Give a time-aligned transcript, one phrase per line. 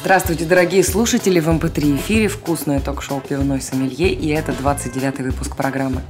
[0.00, 1.40] Здравствуйте, дорогие слушатели!
[1.40, 6.02] В MP3 эфире вкусное ток-шоу «Пивной сомелье» и это 29-й выпуск программы.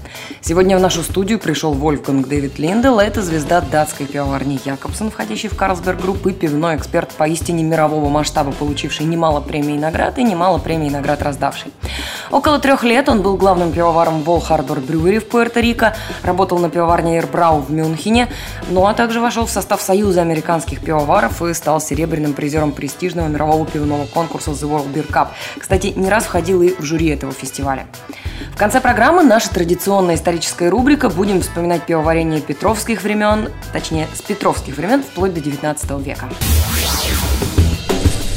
[0.42, 5.56] Сегодня в нашу студию пришел Вольфганг Дэвид Линдел, это звезда датской пивоварни Jacobsen, входящий в
[5.56, 10.58] Carlsberg Group, и пивной эксперт поистине мирового масштаба, получивший немало премий и наград, и немало
[10.58, 11.72] премий и наград раздавший.
[12.30, 17.18] Около трех лет он был главным пивоваром Wall Harbor Brewery в Пуэрто-Рико, работал на пивоварне
[17.18, 18.28] Airbrau в Мюнхене,
[18.68, 23.64] ну а также вошел в состав Союза американских пивоваров и стал серебряным призером престижного мирового
[23.64, 25.28] пивного пивного конкурса The World Beer Cup.
[25.58, 27.86] Кстати, не раз входил и в жюри этого фестиваля.
[28.52, 34.76] В конце программы наша традиционная историческая рубрика «Будем вспоминать пивоварение петровских времен», точнее, с петровских
[34.76, 36.28] времен вплоть до 19 века.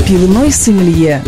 [0.08, 1.23] Пивной сомелье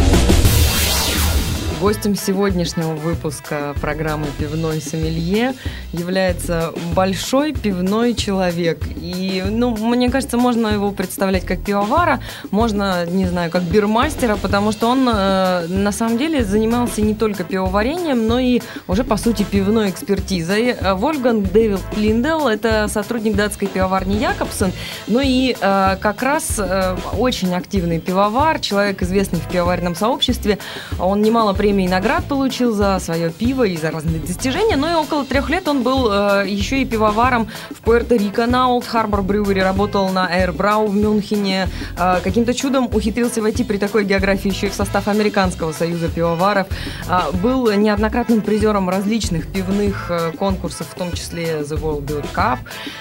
[1.83, 5.53] Гостем сегодняшнего выпуска программы «Пивной сомелье»
[5.91, 8.79] является большой пивной человек.
[8.95, 14.71] И, ну, мне кажется, можно его представлять как пивовара, можно, не знаю, как бирмастера, потому
[14.71, 19.43] что он э, на самом деле занимался не только пивоварением, но и уже, по сути,
[19.43, 20.77] пивной экспертизой.
[20.93, 24.71] Вольфганг Дэвид Линдел– это сотрудник датской пивоварни Якобсон,
[25.07, 30.59] ну и э, как раз э, очень активный пивовар, человек, известный в пивоваренном сообществе.
[30.97, 34.75] Он немало премий премий и наград получил за свое пиво и за разные достижения.
[34.75, 38.85] Но и около трех лет он был э, еще и пивоваром в Пуэрто-Рико на Old
[38.93, 41.67] Harbor Brewery, работал на Brau в Мюнхене.
[41.97, 46.67] Э, каким-то чудом ухитрился войти при такой географии еще и в состав Американского союза пивоваров.
[47.09, 52.59] Э, был неоднократным призером различных пивных э, конкурсов, в том числе The World Beer Cup.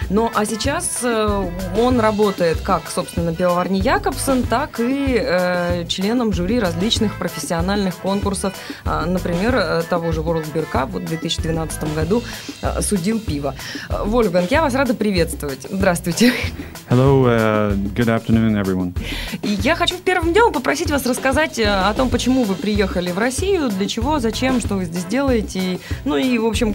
[0.09, 6.59] Ну, а сейчас э, он работает как, собственно, пивоварни Якобсон, так и э, членом жюри
[6.59, 8.55] различных профессиональных конкурсов
[8.85, 12.23] например, э, того же World Beer Cup в 2012 году
[12.63, 13.55] э, судил пиво.
[13.89, 15.67] Э, Вольфганг, я вас рада приветствовать.
[15.71, 16.33] Здравствуйте.
[16.89, 18.93] Hello, uh, good afternoon, everyone.
[19.43, 23.71] И я хочу первым делом попросить вас рассказать о том, почему вы приехали в Россию,
[23.71, 25.79] для чего, зачем, что вы здесь делаете.
[26.05, 26.75] Ну и, в общем,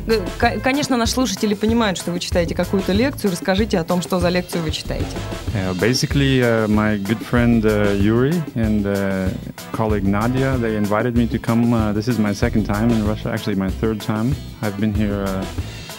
[0.63, 3.31] конечно, наши слушатели понимают, что вы читаете какую-то лекцию.
[3.31, 5.05] Расскажите о том, что за лекцию вы читаете.
[5.53, 9.29] Yeah, basically, uh, my good friend uh, Yuri and uh,
[9.71, 13.29] colleague Nadia, they invited me to come Uh, this is my second time in Russia,
[13.29, 14.35] actually my third time.
[14.61, 15.45] I've been here uh,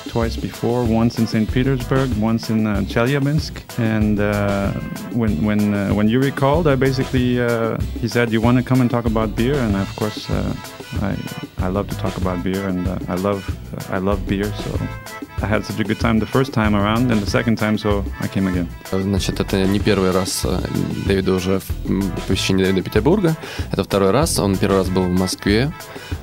[0.08, 1.50] twice before, once in St.
[1.52, 3.78] Petersburg, once in uh, Chelyabinsk.
[3.78, 4.72] And uh,
[5.12, 8.80] when when uh, when Yuri called, I basically uh, he said, "You want to come
[8.80, 11.16] and talk about beer?" And of course, I
[11.60, 13.44] I love to talk about beer, and I love
[13.90, 14.78] I love beer, so
[15.42, 18.04] I had such a good time the first time around, and the second time, so
[18.20, 18.68] I came again.
[18.90, 20.60] Значит, это не первый раз э,
[21.06, 23.36] Дэвида уже в посещении Дэвида Петербурга.
[23.72, 24.38] Это второй раз.
[24.38, 25.72] Он первый раз был в Москве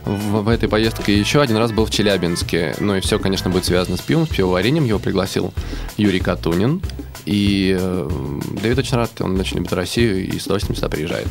[0.06, 1.13] в, в этой поездке.
[1.13, 2.75] И еще один раз был в Челябинске.
[2.79, 4.85] Ну и все, конечно, будет связано с пивом, с пивоварением.
[4.85, 5.53] Его пригласил
[5.97, 6.81] Юрий Катунин.
[7.25, 8.09] И э,
[8.62, 11.28] Дэвид очень рад, он очень любит Россию и с удовольствием сюда приезжает.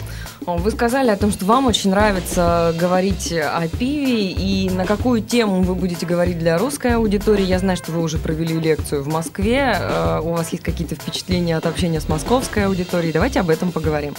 [0.47, 5.63] Вы сказали о том, что вам очень нравится говорить о пиве, и на какую тему
[5.63, 7.45] вы будете говорить для русской аудитории.
[7.45, 11.57] Я знаю, что вы уже провели лекцию в Москве, э, у вас есть какие-то впечатления
[11.57, 13.13] от общения с московской аудиторией.
[13.13, 14.15] Давайте об этом поговорим.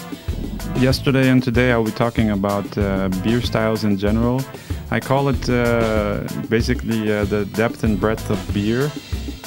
[0.77, 4.41] Yesterday and today I'll be talking about uh, beer styles in general.
[4.89, 8.91] I call it uh, basically uh, the depth and breadth of beer.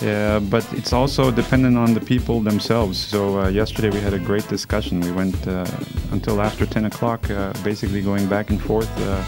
[0.02, 2.98] Yeah, but it's also dependent on the people themselves.
[2.98, 5.00] So uh, yesterday we had a great discussion.
[5.00, 5.66] We went uh,
[6.12, 9.24] until after 10 o'clock, uh, basically going back and forth, uh,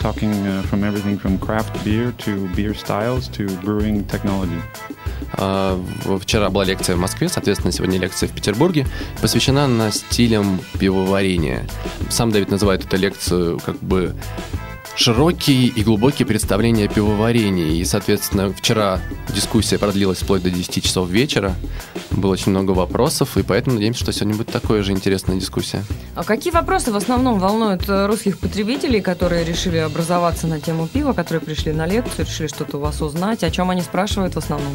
[0.00, 4.60] talking uh, from everything from craft beer to beer styles to brewing technology.
[6.20, 8.86] Вчера была лекция в Москве, соответственно, сегодня лекция в Петербурге,
[9.20, 11.66] посвящена на стилям пивоварения.
[12.10, 14.14] Сам Давид называет эту лекцию как бы
[14.95, 17.77] широкие и глубокие представления о пивоварении.
[17.77, 18.99] И, соответственно, вчера
[19.33, 21.55] дискуссия продлилась вплоть до 10 часов вечера.
[22.11, 25.83] Было очень много вопросов, и поэтому надеемся, что сегодня будет такая же интересная дискуссия.
[26.15, 31.13] А какие вопросы в основном волнуют э, русских потребителей, которые решили образоваться на тему пива,
[31.13, 33.43] которые пришли на лекцию, решили что-то у вас узнать?
[33.43, 34.73] О чем они спрашивают в основном?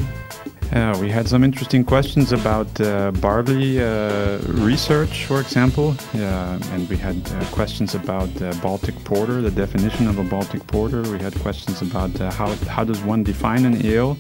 [0.71, 6.97] Uh, we had some interesting questions about uh, barley uh, research, for example, and we
[6.97, 8.29] had uh, questions about
[8.61, 11.03] Baltic porter, the definition of a Baltic porter.
[11.03, 14.17] We had questions about uh, how how does one define an ale.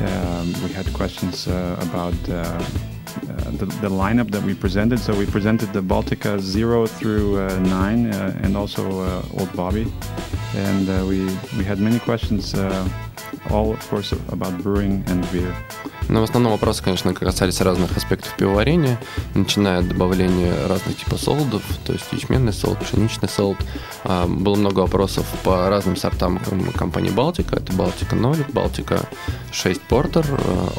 [0.00, 2.18] Um, we had questions uh, about.
[2.28, 2.62] Uh,
[3.16, 4.98] uh, the, the, lineup that we presented.
[4.98, 8.06] So we presented the Baltica 0 through uh, 9
[8.44, 8.82] and also
[9.38, 9.90] Old Bobby.
[10.54, 11.24] And we,
[11.56, 12.52] we had many questions
[13.50, 15.54] all, of course, about brewing and beer.
[16.08, 19.00] Но в основном вопросы, конечно, касались разных аспектов пивоварения,
[19.34, 23.56] начиная от добавления разных типов солодов, то есть ячменный солод, пшеничный солод.
[24.04, 26.40] А, было много вопросов по разным сортам
[26.76, 27.56] компании Балтика.
[27.56, 29.00] Это Балтика 0, Балтика
[29.52, 30.24] 6 Портер,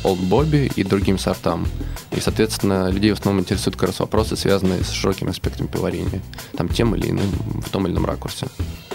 [0.03, 1.67] Old Bobby и другим сортам.
[2.11, 6.21] И, соответственно, людей в основном интересуют как раз вопросы, связанные с широким аспектом пивоварения.
[6.55, 7.29] Там тем или иным,
[7.65, 8.47] в том или ином ракурсе.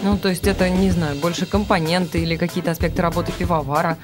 [0.02, 3.96] Ну, то есть это, не знаю, больше компоненты или какие-то аспекты работы пивовара.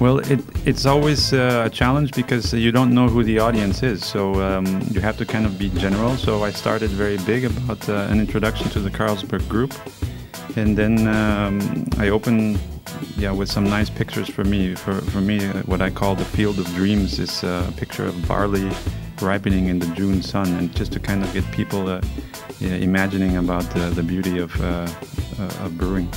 [0.00, 4.04] Well, it, it's always uh, a challenge because you don't know who the audience is.
[4.04, 6.16] So um, you have to kind of be general.
[6.16, 9.72] So I started very big about uh, an introduction to the Carlsberg Group.
[10.56, 12.58] And then um, I opened
[13.16, 14.74] yeah, with some nice pictures for me.
[14.74, 18.04] For, for me, uh, what I call the field of dreams is uh, a picture
[18.04, 18.70] of barley
[19.20, 22.00] ripening in the June sun, and just to kind of get people uh,
[22.60, 24.88] imagining about the, the beauty of, uh,
[25.64, 26.08] of brewing.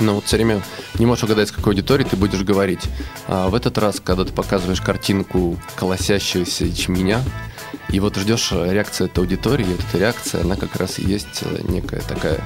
[0.00, 0.62] но вот все время
[0.98, 2.82] не можешь угадать, с какой аудитории ты будешь говорить.
[3.26, 7.20] А в этот раз, когда ты показываешь картинку колосящегося ячменя,
[7.90, 11.42] и вот ждешь реакции этой аудитории, и вот эта реакция, она как раз и есть
[11.42, 12.40] э, некая такая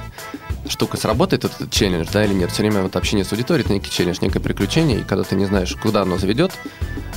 [0.69, 2.51] штука, сработает этот челлендж, да, или нет.
[2.51, 5.45] Все время вот общение с аудиторией, это некий челлендж, некое приключение, и когда ты не
[5.45, 6.53] знаешь, куда оно заведет,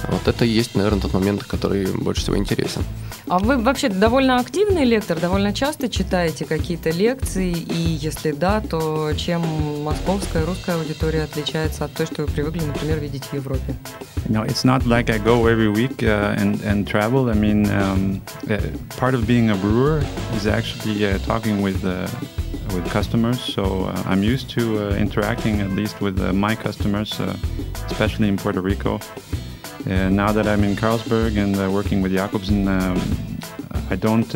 [0.09, 2.83] вот это и есть, наверное, тот момент, который больше всего интересен.
[3.29, 9.13] А вы вообще довольно активный лектор, довольно часто читаете какие-то лекции, и если да, то
[9.17, 9.43] чем
[9.83, 13.75] московская русская аудитория отличается от той, что вы привыкли, например, видеть в Европе?
[14.29, 17.29] No, it's not like I go every week uh, and, and travel.
[17.31, 18.59] I mean, um, uh,
[18.97, 20.03] part of being a brewer
[20.37, 22.09] is actually uh, talking with uh,
[22.75, 23.41] with customers.
[23.41, 27.37] So uh, I'm used to uh, interacting at least with uh, my customers, uh,
[27.87, 29.01] especially in Puerto Rico.
[29.87, 33.00] Uh, now that I'm in Carlsberg and uh, working with Jacobsen, um,
[33.88, 34.35] I don't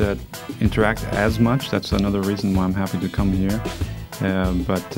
[0.61, 1.71] interact as much.
[1.71, 3.61] That's another reason why I'm happy to come here.
[4.67, 4.97] but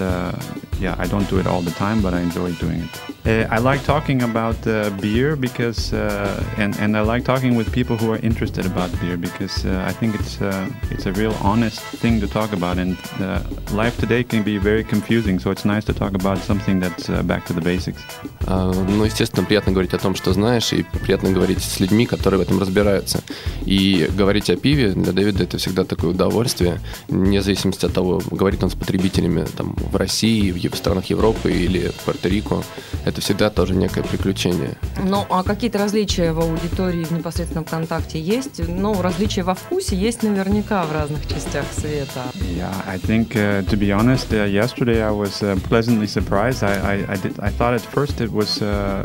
[0.82, 2.94] yeah, I don't do it all the time, but I enjoy doing it.
[3.24, 7.70] Uh, I like talking about uh, beer because, uh, and and I like talking with
[7.72, 11.34] people who are interested about beer because uh, I think it's uh, it's a real
[11.40, 13.40] honest thing to talk about, and uh,
[13.82, 15.38] life today can be very confusing.
[15.38, 18.02] So it's nice to talk about something that's back to the basics.
[18.48, 22.42] Ну, естественно, приятно говорить о том, что знаешь, и приятно говорить с людьми, которые в
[22.42, 23.22] этом разбираются.
[23.64, 28.64] И говорить о пиве для Дэвида это всегда такое удовольствие, вне зависимости от того, говорит
[28.64, 32.64] он с потребителями там в России, в странах Европы или в Пуэрто-Рико
[33.04, 34.76] это всегда тоже некое приключение.
[35.04, 38.60] Ну, а какие-то различия в аудитории в непосредственном контакте есть?
[38.68, 42.24] Ну, различия во вкусе есть наверняка в разных частях света.
[42.56, 46.62] Yeah, I think, uh, to be honest, uh, yesterday I was uh, pleasantly surprised.
[46.62, 49.02] I, I, I, did, I thought at first it was uh,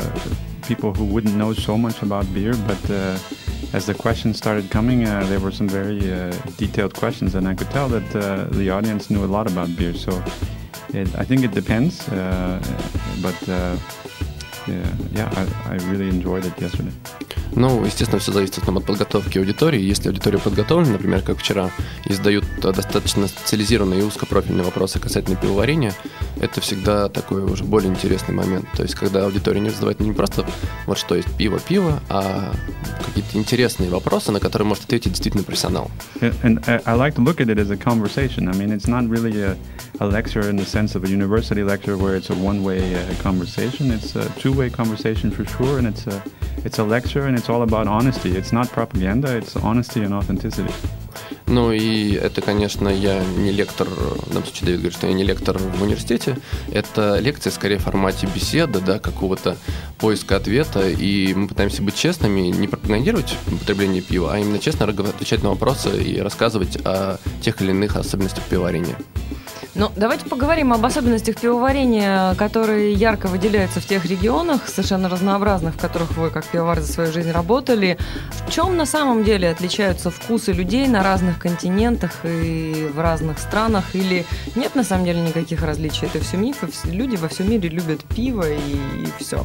[0.66, 3.18] people who wouldn't know so much about beer, but uh,
[3.72, 7.54] as the questions started coming, uh, there were some very uh, detailed questions, and I
[7.54, 9.94] could tell that uh, the audience knew a lot about beer.
[9.94, 10.22] So
[10.94, 12.60] it, I think it depends, uh,
[13.22, 13.76] but uh,
[15.12, 15.28] yeah,
[15.64, 16.92] I, I really enjoyed it yesterday.
[17.58, 19.82] Ну, естественно, все зависит от подготовки аудитории.
[19.82, 21.72] Если аудитория подготовлена, например, как вчера,
[22.04, 25.92] и задают достаточно специализированные и узкопрофильные вопросы касательно пивоварения,
[26.40, 28.66] это всегда такой уже более интересный момент.
[28.76, 30.46] То есть, когда аудитория не задавает не просто
[30.86, 32.52] вот что есть пиво-пиво, а
[33.04, 35.90] какие-то интересные вопросы, на которые может ответить действительно профессионал.
[39.98, 43.00] A, a lecture in the sense of a university lecture where it's a one-way uh,
[43.20, 43.90] conversation.
[43.90, 46.22] It's a two-way conversation for sure, and it's a
[46.64, 48.30] it's a lecture and it's all about honesty.
[48.30, 50.72] It's not propaganda, it's honesty and authenticity.
[51.46, 55.24] Ну и это, конечно, я не лектор, в данном случае Давид говорит, что я не
[55.24, 56.36] лектор в университете.
[56.72, 59.56] Это лекция скорее в формате беседы, да, какого-то
[59.98, 60.88] поиска ответа.
[60.88, 66.02] И мы пытаемся быть честными, не пропагандировать употребление пива, а именно честно отвечать на вопросы
[66.02, 68.96] и рассказывать о тех или иных особенностях пивоварения.
[69.74, 75.78] Ну, давайте поговорим об особенностях пивоварения, которые ярко выделяются в тех регионах, совершенно разнообразных, в
[75.78, 77.98] которых вы, как пивовар, за свою жизнь работали.
[78.46, 83.94] В чем на самом деле отличаются вкусы людей на разных континентах и в разных странах?
[83.94, 84.24] Или
[84.56, 86.06] нет на самом деле никаких различий?
[86.06, 89.44] Это все мифы, люди во всем мире любят пиво и, и все.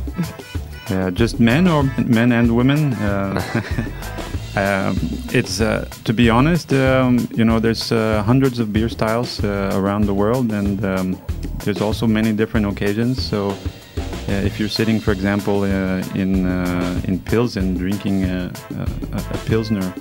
[0.89, 2.93] Uh, just men or men and women?
[2.99, 3.41] Uh...
[4.55, 4.97] Um,
[5.33, 9.71] it's uh, to be honest, um, you know, there's uh, hundreds of beer styles uh,
[9.73, 11.19] around the world, and um,
[11.63, 13.19] there's also many different occasions.
[13.19, 19.17] So, uh, if you're sitting, for example, uh, in uh, in Pilsen, drinking a, a,
[19.17, 19.91] a pilsner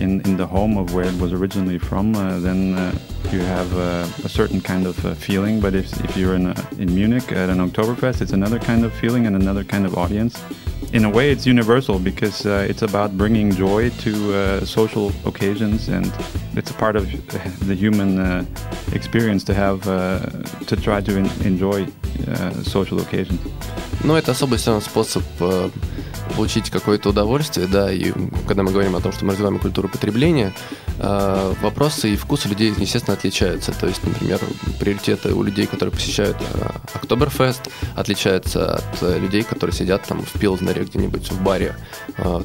[0.00, 2.12] in in the home of where it was originally from,
[2.42, 2.74] then
[3.30, 5.60] you have a certain kind of feeling.
[5.60, 9.26] But if if you're in in Munich at an Oktoberfest, it's another kind of feeling
[9.28, 10.42] and another kind of audience
[10.95, 15.89] in a way, it's universal because uh, it's about bringing joy to uh, social occasions,
[15.89, 16.11] and
[16.55, 17.05] it's a part of
[17.67, 18.45] the human uh,
[18.93, 20.19] experience to have uh,
[20.67, 21.85] to try to in, enjoy
[22.27, 23.39] uh, social occasions.
[24.03, 25.69] Ну, это особый способ э,
[26.35, 28.11] получить какое-то удовольствие, да, и
[28.47, 30.53] когда мы говорим о том, что мы развиваем культуру потребления,
[31.00, 33.72] э, вопросы и вкусы людей, естественно, отличаются.
[33.72, 34.38] То есть, например,
[34.78, 40.38] приоритеты у людей, которые посещают э, Октоберфест, отличаются от э, людей, которые сидят там в
[40.38, 41.74] Пилзнере где-нибудь в баре,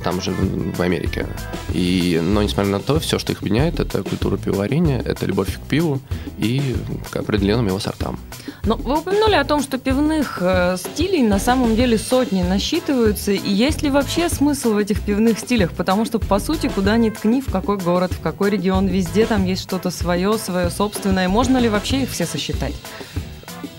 [0.04, 1.28] там же в, Америке.
[1.74, 5.62] И, но, несмотря на то, все, что их объединяет, это культура пивоварения, это любовь к
[5.62, 6.00] пиву
[6.38, 6.76] и
[7.10, 8.20] к определенным его сортам.
[8.64, 10.42] Но вы упомянули о том, что пивных
[10.78, 15.72] стилей на самом деле сотни насчитываются, и есть ли вообще смысл в этих пивных стилях?
[15.72, 19.46] Потому что, по сути, куда ни ткни, в какой город, в какой регион, везде там
[19.46, 21.28] есть что-то свое, свое собственное.
[21.28, 22.74] Можно ли вообще их все сосчитать?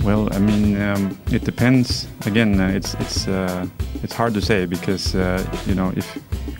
[0.00, 2.06] Well, I mean, um, it depends.
[2.26, 3.66] Again, uh, it's it's uh,
[4.04, 6.06] it's hard to say because uh, you know if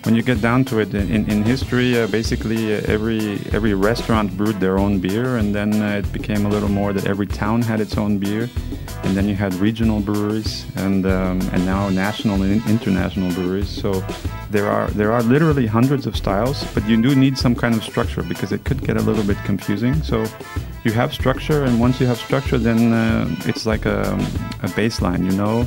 [0.06, 4.36] when you get down to it in, in history, uh, basically uh, every every restaurant
[4.36, 7.60] brewed their own beer, and then uh, it became a little more that every town
[7.60, 8.48] had its own beer,
[9.02, 13.68] and then you had regional breweries, and um, and now national and international breweries.
[13.68, 13.90] So
[14.52, 17.82] there are there are literally hundreds of styles, but you do need some kind of
[17.82, 19.94] structure because it could get a little bit confusing.
[20.04, 20.24] So
[20.84, 24.02] you have structure, and once you have structure, then uh, it's like a,
[24.62, 25.24] a, baseline.
[25.28, 25.66] You know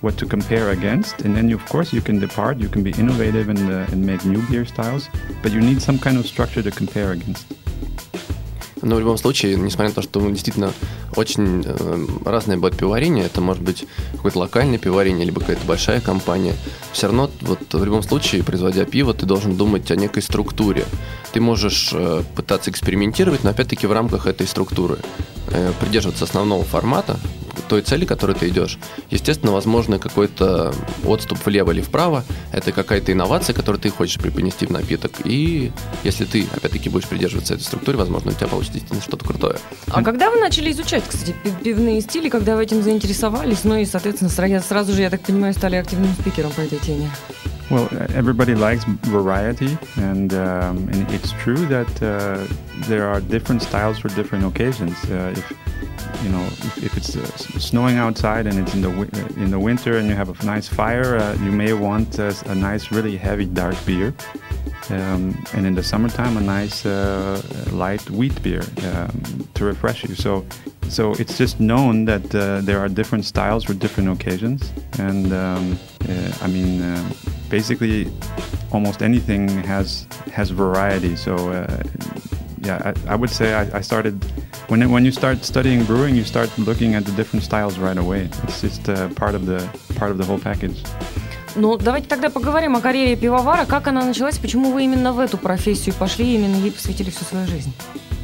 [0.00, 2.58] what to compare against, and then you, of course you can depart.
[2.58, 5.08] You can be innovative and, uh, and make new beer styles,
[5.42, 7.46] but you need some kind of structure to compare against.
[8.82, 10.72] Но в любом случае, несмотря на то, что действительно
[11.14, 16.54] очень э, разное будет пивоварение, это может быть какое-то локальное пивоварение, либо какая-то большая компания,
[16.92, 20.84] все равно вот в любом случае, производя пиво, ты должен думать о некой структуре.
[21.32, 24.98] Ты можешь э, пытаться экспериментировать, но опять-таки в рамках этой структуры.
[25.48, 27.18] Э, придерживаться основного формата,
[27.70, 28.78] той цели, к которой ты идешь.
[29.10, 30.74] Естественно, возможно какой-то
[31.04, 32.24] отступ влево или вправо.
[32.52, 35.12] Это какая-то инновация, которую ты хочешь преподнести в напиток.
[35.24, 35.70] И
[36.02, 39.56] если ты, опять-таки, будешь придерживаться этой структуры, возможно, у тебя получится действительно что-то крутое.
[39.86, 44.30] А когда вы начали изучать, кстати, пивные стили, когда вы этим заинтересовались, ну и, соответственно,
[44.30, 47.08] сразу же, я так понимаю, стали активным спикером по этой теме?
[47.70, 52.44] Well, everybody likes variety, and, um, and it's true that uh,
[52.88, 54.96] there are different styles for different occasions.
[55.04, 55.52] Uh, if
[56.24, 57.24] you know, if, if it's uh,
[57.58, 58.90] snowing outside and it's in the
[59.36, 62.54] in the winter and you have a nice fire, uh, you may want uh, a
[62.54, 64.12] nice, really heavy dark beer.
[64.90, 70.16] Um, and in the summertime, a nice uh, light wheat beer um, to refresh you.
[70.16, 70.44] So,
[70.88, 75.78] so it's just known that uh, there are different styles for different occasions, and um,
[76.08, 77.12] uh, I mean, um,
[77.50, 78.08] basically,
[78.72, 81.16] almost anything has has variety.
[81.16, 81.34] So,
[82.62, 84.24] yeah, I, I, would say I, I started
[84.68, 87.98] when it, when you start studying brewing, you start looking at the different styles right
[87.98, 88.30] away.
[88.44, 89.60] It's just uh, part of the
[89.96, 90.82] part of the whole package.
[91.56, 93.64] Ну, давайте тогда поговорим о карьере пивовара.
[93.66, 94.38] Как она началась?
[94.38, 97.72] Почему вы именно в эту профессию пошли, именно ей посвятили всю свою жизнь?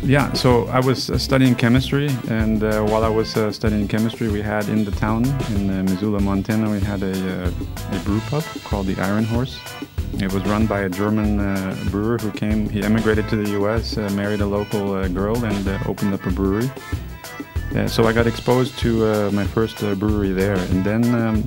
[0.02, 4.40] Yeah, so I was studying chemistry, and uh, while I was uh, studying chemistry, we
[4.40, 7.50] had in the town in uh, Missoula, Montana, we had a, uh,
[7.92, 9.58] a brew pub called the Iron Horse,
[10.18, 13.98] It was run by a German uh, brewer who came, he emigrated to the US,
[13.98, 16.70] uh, married a local uh, girl, and uh, opened up a brewery.
[17.74, 20.56] Uh, so I got exposed to uh, my first brewery there.
[20.56, 21.42] And then um,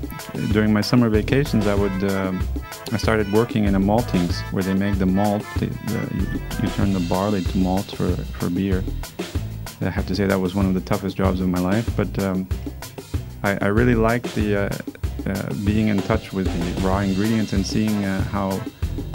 [0.52, 2.46] during my summer vacations, I would um,
[2.92, 5.44] I started working in a maltings where they make the malt.
[5.58, 8.84] the, you, you, turn the barley to malt for, for beer.
[9.82, 12.18] I have to say that was one of the toughest jobs of my life, but
[12.20, 12.50] um,
[13.44, 18.04] I, I, really liked the uh, being in touch with the raw ingredients and seeing
[18.04, 18.60] uh, how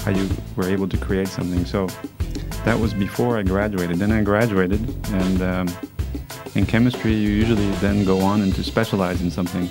[0.05, 1.67] how you were able to create something.
[1.67, 1.89] So
[2.65, 3.97] that was before I graduated.
[3.99, 5.69] Then I graduated, and um,
[6.55, 9.69] in chemistry, you usually then go on and to specialize in something.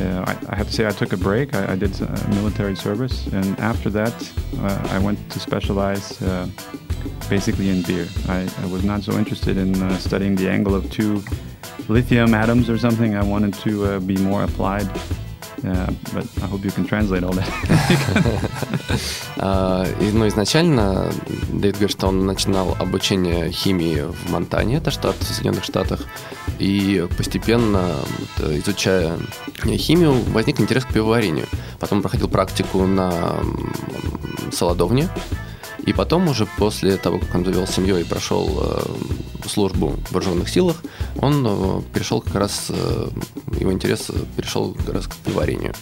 [0.00, 1.54] Uh, I, I, have to say, I took a break.
[1.54, 6.48] I, I did uh, military service, and after that, uh, I went to specialize uh,
[7.28, 8.06] basically in beer.
[8.28, 11.22] I, I, was not so interested in studying the angle of two
[11.88, 13.16] lithium atoms or something.
[13.16, 14.88] I wanted to be more applied
[15.62, 17.48] Yeah, but I hope you can translate all that.
[19.38, 21.10] uh, ну, изначально
[21.52, 26.04] Дэвид говорит, что он начинал обучение химии в Монтане, это штат в Соединенных Штатах,
[26.58, 27.96] и постепенно,
[28.38, 29.18] изучая
[29.64, 31.46] химию, возник интерес к пивоварению.
[31.80, 33.34] Потом проходил практику на
[34.52, 35.08] солодовне,
[35.84, 38.82] и потом уже после того, как он завел семью и прошел
[39.48, 40.76] службу в вооруженных силах,
[41.16, 43.08] он э, перешел как раз, э,
[43.58, 45.74] его интерес перешел как раз к пивоварению.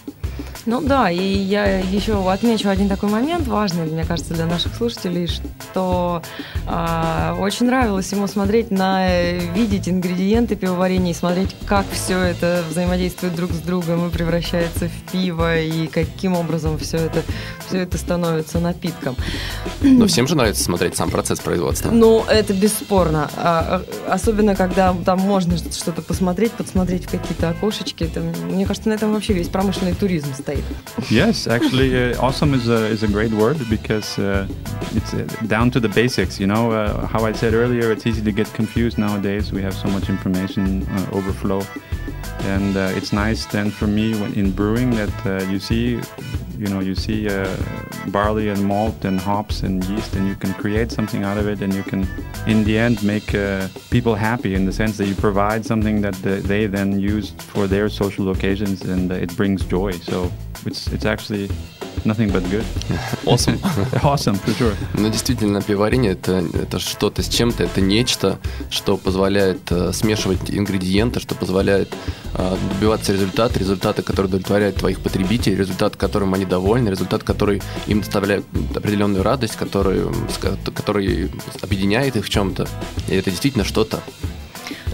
[0.67, 5.29] Ну да, и я еще отмечу один такой момент важный, мне кажется, для наших слушателей,
[5.29, 6.23] что
[6.67, 13.37] э, очень нравилось ему смотреть на, видеть ингредиенты пивоварения и смотреть, как все это взаимодействует
[13.37, 17.23] друг с другом и превращается в пиво, и каким образом все это,
[17.69, 19.15] все это становится напитком.
[19.83, 21.91] Но всем же нравится смотреть сам процесс производства.
[21.91, 23.31] Ну, это бесспорно.
[23.37, 28.05] А, а особенно, когда там можно что-то посмотреть, подсмотреть в какие-то окошечки.
[28.05, 30.56] Это, мне кажется, на этом вообще весь промышленный туризм стоит.
[31.11, 34.49] Yes, actually, uh, awesome is a, is a great word because uh,
[34.93, 36.41] it's uh, down to the basics.
[36.41, 39.53] You know, uh, how I said earlier, it's easy to get confused nowadays.
[39.53, 41.63] We have so much information uh, overflow.
[42.41, 46.01] And uh, it's nice then for me when in brewing that you see,
[46.59, 47.29] you know, you see
[48.09, 51.61] barley and malt and hops and yeast, and you can create something out of it,
[51.61, 52.07] and you can,
[52.47, 53.35] in the end, make
[53.91, 57.89] people happy in the sense that you provide something that they then use for their
[57.89, 59.93] social occasions, and it brings joy.
[59.93, 60.31] So
[60.67, 61.49] it's it's actually
[62.05, 62.65] nothing but good.
[63.27, 63.59] Awesome.
[64.03, 64.75] awesome, for sure.
[64.95, 68.39] Ну, действительно, пивоварение это, это что-то с чем-то, это нечто,
[68.71, 71.93] что позволяет э, смешивать ингредиенты, что позволяет
[72.35, 78.01] э, добиваться результата, результата, который удовлетворяет твоих потребителей, результат, которым они довольны, результат, который им
[78.01, 78.45] доставляет
[78.75, 80.03] определенную радость, который,
[80.75, 81.31] который
[81.63, 82.69] объединяет их в чем-то.
[83.09, 84.01] И это действительно что-то.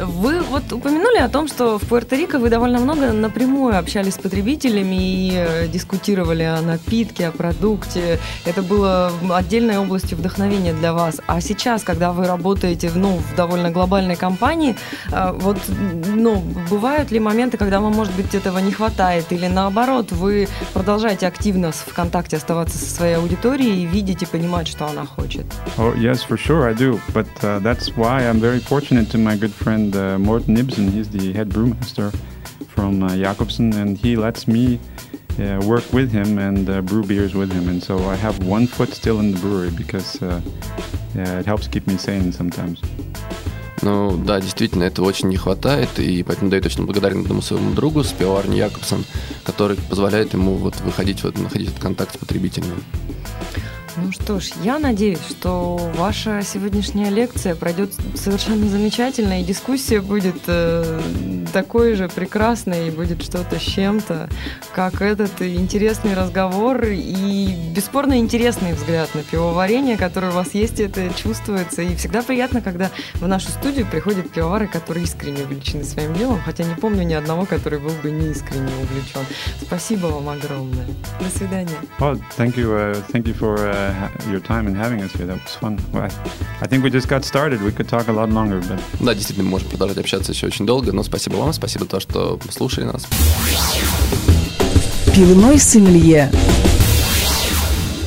[0.05, 4.97] Вы вот упомянули о том, что в Пуэрто-Рико вы довольно много напрямую общались с потребителями
[4.97, 8.19] и э, дискутировали о напитке, о продукте.
[8.45, 11.21] Это было отдельной областью вдохновения для вас.
[11.27, 14.77] А сейчас, когда вы работаете ну, в довольно глобальной компании,
[15.11, 19.27] э, вот, ну, бывают ли моменты, когда вам, может быть, этого не хватает?
[19.31, 24.67] Или наоборот, вы продолжаете активно в контакте оставаться со своей аудиторией и видеть и понимать,
[24.67, 25.47] что она хочет?
[25.77, 27.01] Oh, yes, for sure I do.
[27.15, 31.09] But uh, that's why I'm very fortunate to my good friend uh, Morten Ibsen, he's
[31.09, 32.13] the head brewmaster
[32.69, 34.79] from uh, Jakobsen, and he lets me
[35.39, 37.69] uh, work with him and uh, brew beers with him.
[37.69, 40.41] And so I have one foot still in the brewery because uh,
[41.15, 42.81] it helps keep me sane sometimes.
[43.83, 48.05] Ну да, действительно, этого очень не хватает, и поэтому я точно благодарен этому своему другу
[48.05, 49.05] с Якобсон,
[49.43, 52.77] который позволяет ему вот выходить, вот, находить этот контакт с потребителями.
[53.97, 60.37] Ну что ж, я надеюсь, что ваша сегодняшняя лекция пройдет совершенно замечательно, и дискуссия будет
[60.47, 61.01] э,
[61.53, 64.31] такой же прекрасной, и будет что-то с чем-то,
[64.75, 71.11] как этот интересный разговор и бесспорно интересный взгляд на пивоварение, который у вас есть, это
[71.15, 71.83] чувствуется.
[71.83, 76.65] И всегда приятно, когда в нашу студию приходят пивовары, которые искренне увлечены своим делом, хотя
[76.65, 79.27] не помню ни одного, который был бы не искренне увлечен.
[79.61, 80.87] Спасибо вам огромное.
[81.21, 81.77] До свидания.
[81.99, 83.82] Well, thank you, uh, thank you for uh,
[84.31, 85.27] your time and having us here.
[85.27, 85.79] That was fun.
[86.61, 87.63] I, think we just got started.
[87.63, 88.81] We could talk a lot longer, but...
[89.01, 92.01] Да, действительно, мы можем продолжать общаться еще очень долго, но спасибо вам, спасибо за то,
[92.01, 93.07] что слушали нас.
[95.15, 96.31] Пивной сомелье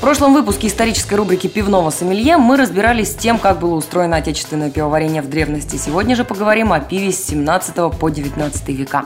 [0.06, 5.24] прошлом выпуске исторической рубрики «Пивного сомелье» мы разбирались с тем, как было устроено отечественное пивоварение
[5.24, 5.78] в древности.
[5.78, 9.06] Сегодня же поговорим о пиве с 17 по 19 века.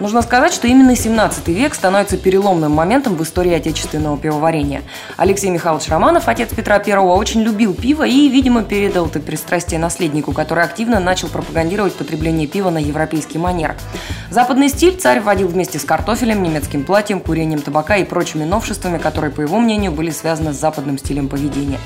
[0.00, 4.82] Нужно сказать, что именно 17 век становится переломным моментом в истории отечественного пивоварения.
[5.16, 10.32] Алексей Михайлович Романов, отец Петра I, очень любил пиво и, видимо, передал это пристрастие наследнику,
[10.32, 13.76] который активно начал пропагандировать потребление пива на европейский манер.
[14.28, 19.30] Западный стиль царь вводил вместе с картофелем, немецким платьем, курением табака и прочими новшествами, которые,
[19.30, 21.78] по его мнению, были связаны связано с западным стилем поведения.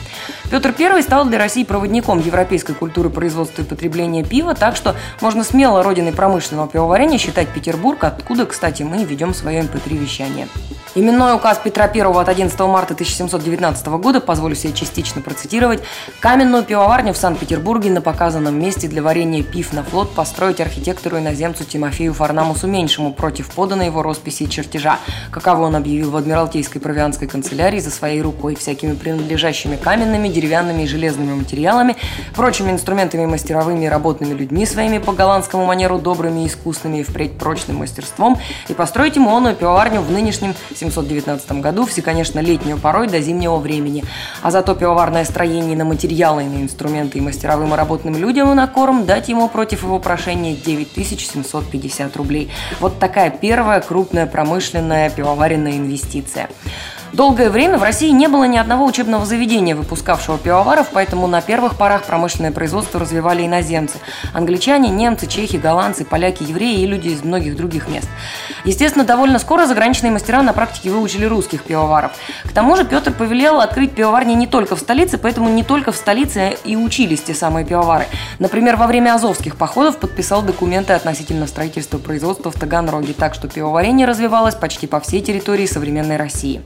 [0.50, 5.44] Петр I стал для России проводником европейской культуры производства и потребления пива, так что можно
[5.44, 10.46] смело родиной промышленного пивоварения считать Петербург, откуда, кстати, мы ведем свое mp3-вещание.
[10.46, 15.80] Эм Именной указ Петра I от 11 марта 1719 года, позволю себе частично процитировать,
[16.18, 21.64] каменную пивоварню в Санкт-Петербурге на показанном месте для варения пив на флот построить архитектору иноземцу
[21.64, 24.98] Тимофею Фарнамусу Меньшему против поданной его росписи и чертежа,
[25.30, 30.86] каково он объявил в Адмиралтейской провианской канцелярии за своей рукой, всякими принадлежащими каменными, деревянными и
[30.86, 31.96] железными материалами,
[32.34, 37.38] прочими инструментами мастеровыми и работными людьми своими по голландскому манеру добрыми и искусными и впредь
[37.38, 43.08] прочным мастерством, и построить ему онную пивоварню в нынешнем 1719 году, все, конечно, летнюю порой
[43.08, 44.04] до зимнего времени.
[44.42, 48.66] А зато пивоварное строение на материалы, на инструменты и мастеровым и работным людям и на
[48.66, 52.50] корм дать ему против его прошения 9750 рублей.
[52.80, 56.48] Вот такая первая крупная промышленная пивоваренная инвестиция.
[57.12, 61.76] Долгое время в России не было ни одного учебного заведения, выпускавшего пивоваров, поэтому на первых
[61.76, 63.98] порах промышленное производство развивали иноземцы.
[64.34, 68.08] Англичане, немцы, чехи, голландцы, поляки, евреи и люди из многих других мест.
[68.64, 72.12] Естественно, довольно скоро заграничные мастера на практике выучили русских пивоваров.
[72.44, 75.96] К тому же Петр повелел открыть пивоварни не только в столице, поэтому не только в
[75.96, 78.06] столице и учились те самые пивовары.
[78.38, 84.06] Например, во время азовских походов подписал документы относительно строительства производства в Таганроге, так что пивоварение
[84.06, 86.62] развивалось почти по всей территории современной России.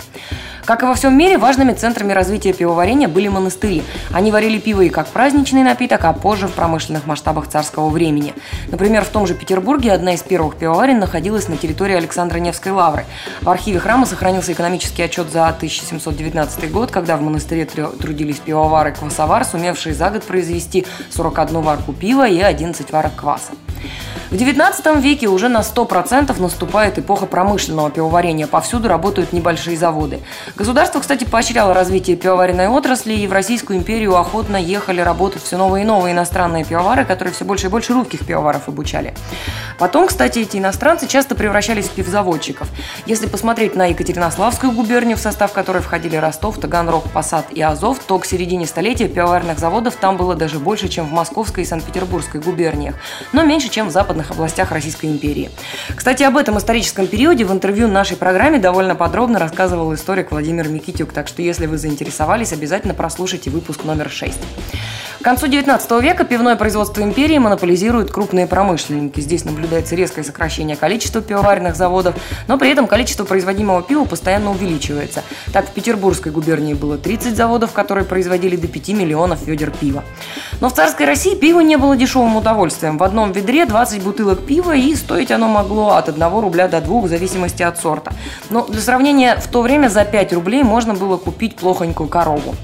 [0.65, 3.83] Как и во всем мире, важными центрами развития пивоварения были монастыри.
[4.13, 8.33] Они варили пиво и как праздничный напиток, а позже в промышленных масштабах царского времени.
[8.69, 13.07] Например, в том же Петербурге одна из первых пивоварен находилась на территории Александра Невской лавры.
[13.41, 19.95] В архиве храма сохранился экономический отчет за 1719 год, когда в монастыре трудились пивовары-квасовар, сумевшие
[19.95, 23.53] за год произвести 41 варку пива и 11 варок кваса.
[24.33, 28.47] В XIX веке уже на 100% наступает эпоха промышленного пивоварения.
[28.47, 30.21] Повсюду работают небольшие заводы.
[30.57, 35.85] Государство, кстати, поощряло развитие пивоваренной отрасли, и в Российскую империю охотно ехали работать все новые
[35.85, 39.15] и новые иностранные пивовары, которые все больше и больше русских пивоваров обучали.
[39.79, 42.69] Потом, кстати, эти иностранцы часто превращались в пивзаводчиков.
[43.07, 48.19] Если посмотреть на Екатеринославскую губернию, в состав которой входили Ростов, Таганрог, Посад и Азов, то
[48.19, 52.95] к середине столетия пивоварных заводов там было даже больше, чем в Московской и Санкт-Петербургской губерниях,
[53.33, 55.51] но меньше, чем в западных областях Российской империи.
[55.97, 61.13] Кстати, об этом историческом периоде в интервью нашей программе довольно подробно рассказывал историк Владимир Микитюк,
[61.13, 64.35] так что если вы заинтересовались, обязательно прослушайте выпуск номер 6.
[65.23, 69.21] К концу 19 века пивное производство империи монополизируют крупные промышленники.
[69.21, 72.17] Здесь наблюдается резкое сокращение количества пивоваренных заводов,
[72.49, 75.23] но при этом количество производимого пива постоянно увеличивается.
[75.53, 80.03] Так, в Петербургской губернии было 30 заводов, которые производили до 5 миллионов ведер пива.
[80.61, 82.99] Но в царской России пиво не было дешевым удовольствием.
[82.99, 87.01] В одном ведре 20 бутылок пива, и стоить оно могло от 1 рубля до 2,
[87.03, 88.13] в зависимости от сорта.
[88.51, 92.55] Но для сравнения, в то время за 5 рублей можно было купить плохонькую корову.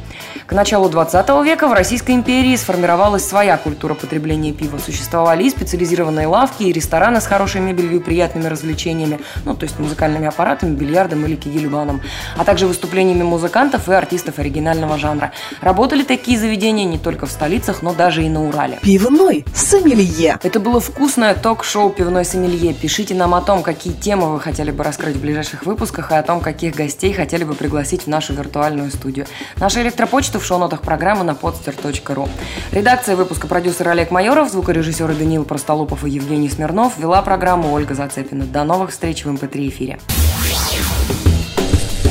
[0.49, 4.79] К началу 20 века в Российской империи сформировалась своя культура потребления пива.
[4.79, 9.79] Существовали и специализированные лавки, и рестораны с хорошей мебелью и приятными развлечениями, ну, то есть
[9.79, 12.01] музыкальными аппаратами, бильярдом или кигельбаном,
[12.35, 15.33] а также выступлениями музыкантов и артистов оригинального жанра.
[15.61, 18.79] Работали такие заведения не только в столицах, но даже и на Урале.
[18.81, 20.39] Пивной сомелье.
[20.43, 22.73] Это было вкусное ток-шоу «Пивной сомелье».
[22.73, 26.23] Пишите нам о том, какие темы вы хотели бы раскрыть в ближайших выпусках и о
[26.23, 29.27] том, каких гостей хотели бы пригласить в нашу виртуальную студию.
[29.57, 32.29] Наша электропочта в шоу-нотах программы на podster.ru.
[32.73, 38.45] Редакция выпуска продюсер Олег Майоров, звукорежиссеры Даниил Простолупов и Евгений Смирнов, вела программу Ольга Зацепина.
[38.45, 39.99] До новых встреч в МП3 эфире.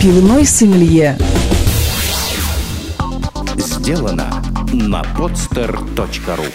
[0.01, 1.17] Пивной сомелье.
[3.57, 6.45] Сделано на podster.ru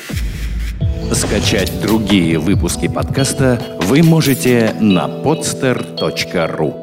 [1.15, 6.82] Скачать другие выпуски подкаста вы можете на podster.ru